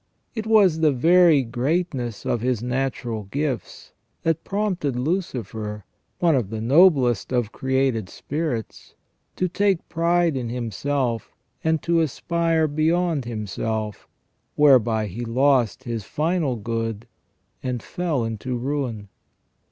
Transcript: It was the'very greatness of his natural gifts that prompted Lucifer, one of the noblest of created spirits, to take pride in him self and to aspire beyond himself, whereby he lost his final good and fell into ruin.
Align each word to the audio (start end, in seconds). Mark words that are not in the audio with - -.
It 0.33 0.47
was 0.47 0.79
the'very 0.79 1.43
greatness 1.43 2.25
of 2.25 2.41
his 2.41 2.63
natural 2.63 3.25
gifts 3.25 3.91
that 4.23 4.43
prompted 4.43 4.95
Lucifer, 4.95 5.85
one 6.17 6.35
of 6.35 6.49
the 6.49 6.59
noblest 6.59 7.31
of 7.31 7.51
created 7.51 8.09
spirits, 8.09 8.95
to 9.35 9.47
take 9.47 9.87
pride 9.89 10.35
in 10.35 10.49
him 10.49 10.71
self 10.71 11.35
and 11.63 11.83
to 11.83 11.99
aspire 11.99 12.67
beyond 12.67 13.25
himself, 13.25 14.07
whereby 14.55 15.05
he 15.05 15.23
lost 15.23 15.83
his 15.83 16.03
final 16.03 16.55
good 16.55 17.05
and 17.61 17.83
fell 17.83 18.25
into 18.25 18.57
ruin. 18.57 19.07